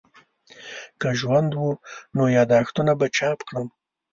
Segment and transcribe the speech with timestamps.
[0.99, 1.69] که ژوند وو
[2.15, 3.67] نو یادښتونه به چاپ کړم.